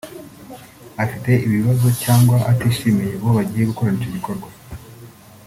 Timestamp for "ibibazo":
1.47-1.87